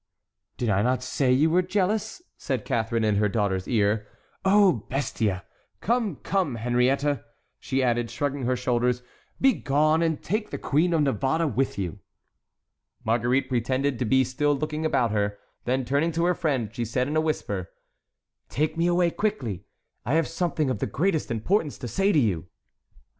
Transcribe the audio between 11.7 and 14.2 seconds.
you." Marguerite pretended to